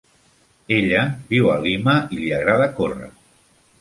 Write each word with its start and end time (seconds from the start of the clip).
Ella 0.77 1.03
viu 1.33 1.49
a 1.55 1.57
Lima 1.67 1.95
i 2.17 2.21
li 2.23 2.33
agrada 2.39 2.69
córrer. 2.81 3.13